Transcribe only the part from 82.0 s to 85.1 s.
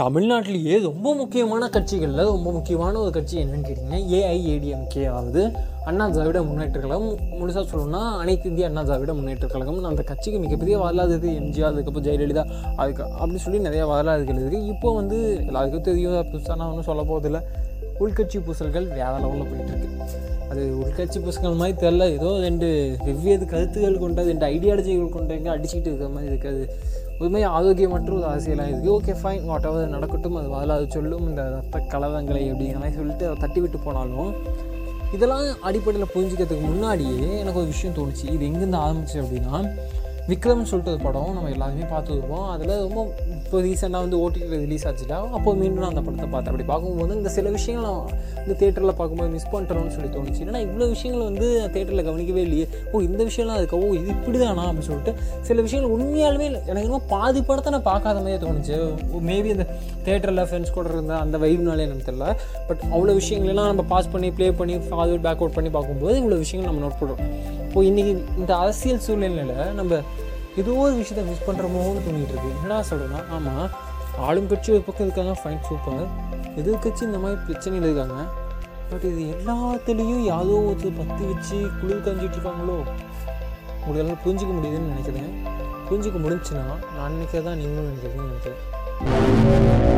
காஞ்சிட்டு இருக்காங்களோ? உங்களால் புரிஞ்சிக்க முடியுதுன்னு